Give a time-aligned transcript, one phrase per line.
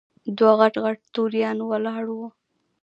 [0.37, 2.27] دوه غټ غټ توریان ولاړ وو.